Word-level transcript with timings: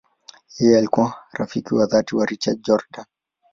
Yeye 0.59 0.77
alikuwa 0.77 1.13
rafiki 1.31 1.73
wa 1.75 1.85
dhati 1.85 2.15
wa 2.15 2.25
Richard 2.25 2.61
Jordan. 2.63 3.05